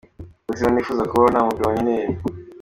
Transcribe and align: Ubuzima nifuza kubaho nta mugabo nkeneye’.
Ubuzima 0.47 0.69
nifuza 0.71 1.03
kubaho 1.09 1.27
nta 1.29 1.41
mugabo 1.47 1.69
nkeneye’. 1.73 2.05